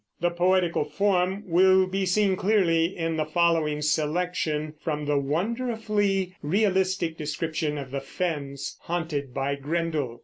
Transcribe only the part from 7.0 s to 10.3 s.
description of the fens haunted by Grendel.